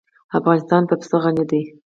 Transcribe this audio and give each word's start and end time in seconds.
افغانستان 0.37 0.81
په 0.89 0.95
پسه 0.99 1.17
غني 1.23 1.45
دی. 1.51 1.61